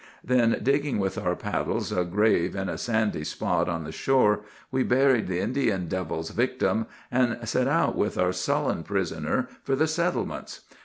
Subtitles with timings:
[0.23, 4.39] "Then, digging with our paddles a grave in a sandy spot on the shore,
[4.71, 9.85] we buried the Indian devil's victim, and set out with our sullen prisoner for the
[9.85, 10.61] settlements.